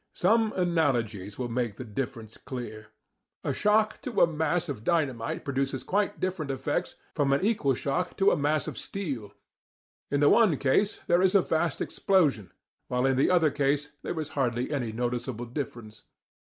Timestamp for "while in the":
12.87-13.29